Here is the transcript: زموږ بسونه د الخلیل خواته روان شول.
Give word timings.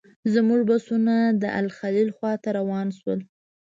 زموږ 0.33 0.61
بسونه 0.69 1.15
د 1.41 1.43
الخلیل 1.59 2.09
خواته 2.17 2.49
روان 2.57 2.87
شول. 2.97 3.19